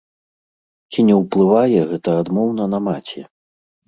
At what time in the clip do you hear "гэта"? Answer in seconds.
1.91-2.15